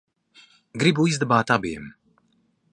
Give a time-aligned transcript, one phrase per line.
[0.85, 1.89] Gribu izdabāt abiem.